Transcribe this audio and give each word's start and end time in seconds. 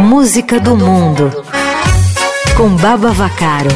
Música 0.00 0.58
do 0.58 0.74
Mundo 0.74 1.30
com 2.56 2.74
Baba 2.76 3.12
Vacaro. 3.12 3.68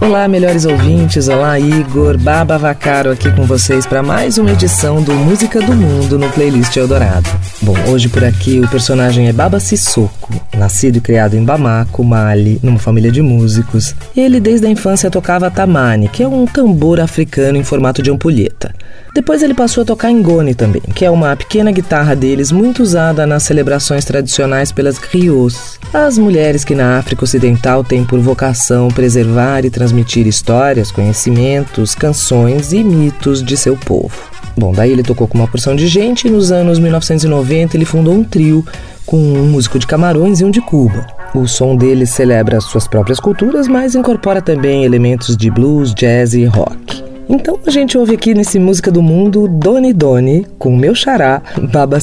Olá, 0.00 0.26
melhores 0.26 0.64
ouvintes. 0.64 1.28
Olá, 1.28 1.60
Igor, 1.60 2.18
Baba 2.18 2.58
Vacaro 2.58 3.12
aqui 3.12 3.30
com 3.30 3.44
vocês 3.44 3.86
para 3.86 4.02
mais 4.02 4.38
uma 4.38 4.50
edição 4.50 5.00
do 5.00 5.14
Música 5.14 5.60
do 5.60 5.72
Mundo 5.72 6.18
no 6.18 6.28
playlist 6.30 6.76
Eldorado. 6.76 7.30
Bom, 7.62 7.76
hoje 7.88 8.08
por 8.08 8.24
aqui 8.24 8.58
o 8.58 8.68
personagem 8.68 9.28
é 9.28 9.32
Baba 9.32 9.60
Sissoko, 9.60 10.34
nascido 10.58 10.96
e 10.96 11.00
criado 11.00 11.36
em 11.36 11.44
Bamako, 11.44 12.02
Mali, 12.02 12.58
numa 12.60 12.80
família 12.80 13.12
de 13.12 13.22
músicos. 13.22 13.94
Ele 14.16 14.40
desde 14.40 14.66
a 14.66 14.70
infância 14.70 15.08
tocava 15.08 15.48
tamani, 15.48 16.08
que 16.08 16.24
é 16.24 16.26
um 16.26 16.44
tambor 16.44 16.98
africano 16.98 17.56
em 17.56 17.62
formato 17.62 18.02
de 18.02 18.10
ampulheta. 18.10 18.74
Depois 19.14 19.42
ele 19.42 19.52
passou 19.52 19.82
a 19.82 19.84
tocar 19.84 20.10
ngoni 20.10 20.54
também, 20.54 20.80
que 20.80 21.04
é 21.04 21.10
uma 21.10 21.36
pequena 21.36 21.70
guitarra 21.70 22.16
deles 22.16 22.50
muito 22.50 22.82
usada 22.82 23.26
nas 23.26 23.42
celebrações 23.42 24.06
tradicionais 24.06 24.72
pelas 24.72 24.98
griots, 24.98 25.78
as 25.92 26.16
mulheres 26.16 26.64
que 26.64 26.74
na 26.74 26.98
África 26.98 27.24
Ocidental 27.24 27.84
têm 27.84 28.04
por 28.04 28.18
vocação 28.20 28.88
preservar 28.88 29.66
e 29.66 29.70
transmitir 29.70 30.26
histórias, 30.26 30.90
conhecimentos, 30.90 31.94
canções 31.94 32.72
e 32.72 32.82
mitos 32.82 33.42
de 33.42 33.54
seu 33.54 33.76
povo. 33.76 34.16
Bom, 34.56 34.72
daí 34.72 34.90
ele 34.90 35.02
tocou 35.02 35.28
com 35.28 35.36
uma 35.36 35.48
porção 35.48 35.76
de 35.76 35.86
gente 35.86 36.26
e 36.26 36.30
nos 36.30 36.50
anos 36.50 36.78
1990 36.78 37.76
ele 37.76 37.84
fundou 37.84 38.14
um 38.14 38.24
trio 38.24 38.64
com 39.04 39.18
um 39.18 39.46
músico 39.46 39.78
de 39.78 39.86
Camarões 39.86 40.40
e 40.40 40.44
um 40.44 40.50
de 40.50 40.62
Cuba. 40.62 41.06
O 41.34 41.46
som 41.46 41.76
dele 41.76 42.06
celebra 42.06 42.62
suas 42.62 42.88
próprias 42.88 43.20
culturas, 43.20 43.68
mas 43.68 43.94
incorpora 43.94 44.40
também 44.40 44.84
elementos 44.84 45.36
de 45.36 45.50
blues, 45.50 45.94
jazz 45.94 46.32
e 46.32 46.44
rock. 46.46 47.11
Então 47.28 47.58
a 47.66 47.70
gente 47.70 47.96
ouve 47.96 48.14
aqui 48.14 48.34
nesse 48.34 48.58
Música 48.58 48.90
do 48.90 49.02
Mundo 49.02 49.48
Doni 49.48 49.92
Doni 49.92 50.46
com 50.58 50.76
meu 50.76 50.94
xará 50.94 51.42
Baba 51.72 51.98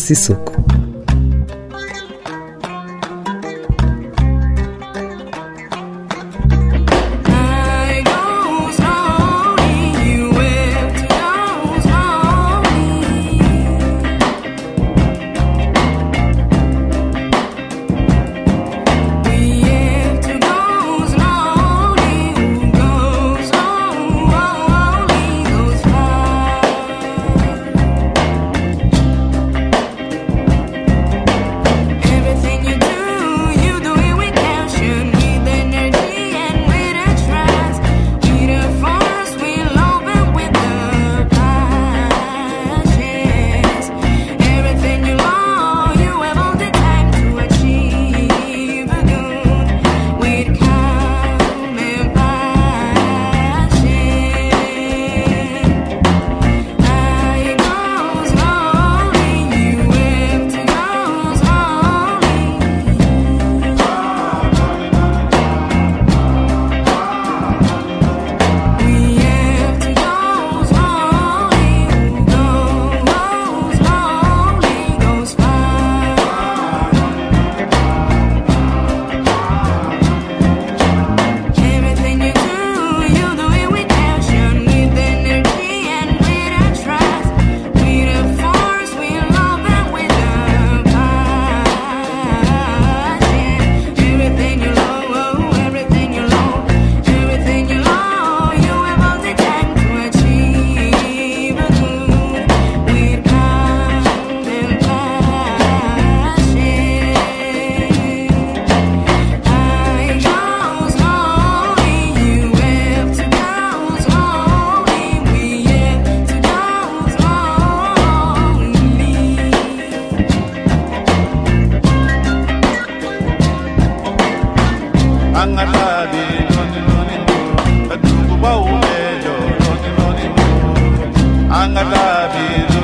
kata 131.79 132.28
bi 132.34 132.45
zo 132.73 132.81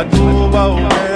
I 0.00 0.04
do 0.04 0.18
aduba 0.20 1.07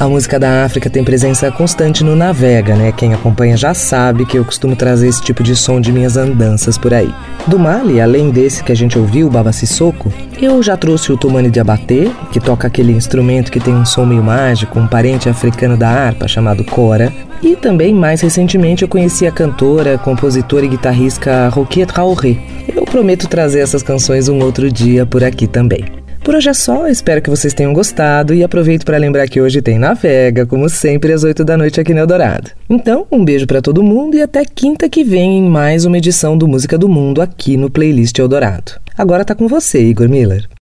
A 0.00 0.08
música 0.08 0.40
da 0.40 0.64
África 0.64 0.88
tem 0.88 1.04
presença 1.04 1.52
constante 1.52 2.02
no 2.02 2.16
Navega, 2.16 2.74
né? 2.74 2.90
Quem 2.90 3.12
acompanha 3.12 3.54
já 3.54 3.74
sabe 3.74 4.24
que 4.24 4.38
eu 4.38 4.46
costumo 4.46 4.74
trazer 4.74 5.08
esse 5.08 5.20
tipo 5.20 5.42
de 5.42 5.54
som 5.54 5.78
de 5.78 5.92
minhas 5.92 6.16
andanças 6.16 6.78
por 6.78 6.94
aí. 6.94 7.14
Do 7.46 7.58
Mali, 7.58 8.00
além 8.00 8.30
desse 8.30 8.64
que 8.64 8.72
a 8.72 8.74
gente 8.74 8.98
ouviu, 8.98 9.28
Baba 9.28 9.52
Sissoko, 9.52 10.10
eu 10.40 10.62
já 10.62 10.74
trouxe 10.74 11.12
o 11.12 11.18
Tumani 11.18 11.50
de 11.50 11.60
Abaté, 11.60 12.10
que 12.32 12.40
toca 12.40 12.66
aquele 12.66 12.92
instrumento 12.92 13.52
que 13.52 13.60
tem 13.60 13.74
um 13.74 13.84
som 13.84 14.06
meio 14.06 14.24
mágico, 14.24 14.78
um 14.78 14.86
parente 14.86 15.28
africano 15.28 15.76
da 15.76 15.90
harpa 15.90 16.26
chamado 16.26 16.64
Kora. 16.64 17.12
E 17.42 17.54
também, 17.54 17.92
mais 17.92 18.22
recentemente, 18.22 18.80
eu 18.80 18.88
conheci 18.88 19.26
a 19.26 19.32
cantora, 19.32 19.98
compositora 19.98 20.64
e 20.64 20.68
guitarrista 20.68 21.50
Roquier 21.50 21.86
Traoré. 21.86 22.38
Eu 22.74 22.86
prometo 22.86 23.28
trazer 23.28 23.60
essas 23.60 23.82
canções 23.82 24.30
um 24.30 24.42
outro 24.42 24.72
dia 24.72 25.04
por 25.04 25.22
aqui 25.22 25.46
também. 25.46 25.99
Por 26.22 26.34
hoje 26.34 26.50
é 26.50 26.52
só, 26.52 26.86
espero 26.86 27.22
que 27.22 27.30
vocês 27.30 27.54
tenham 27.54 27.72
gostado 27.72 28.34
e 28.34 28.44
aproveito 28.44 28.84
para 28.84 28.98
lembrar 28.98 29.26
que 29.26 29.40
hoje 29.40 29.62
tem 29.62 29.78
Navega, 29.78 30.44
como 30.44 30.68
sempre, 30.68 31.12
às 31.14 31.24
8 31.24 31.42
da 31.44 31.56
noite 31.56 31.80
aqui 31.80 31.94
no 31.94 32.00
Eldorado. 32.00 32.50
Então, 32.68 33.06
um 33.10 33.24
beijo 33.24 33.46
para 33.46 33.62
todo 33.62 33.82
mundo 33.82 34.16
e 34.16 34.22
até 34.22 34.44
quinta 34.44 34.88
que 34.88 35.02
vem 35.02 35.38
em 35.38 35.48
mais 35.48 35.86
uma 35.86 35.96
edição 35.96 36.36
do 36.36 36.46
Música 36.46 36.76
do 36.76 36.90
Mundo 36.90 37.22
aqui 37.22 37.56
no 37.56 37.70
Playlist 37.70 38.18
Eldorado. 38.18 38.72
Agora 38.96 39.24
tá 39.24 39.34
com 39.34 39.48
você, 39.48 39.80
Igor 39.80 40.10
Miller. 40.10 40.46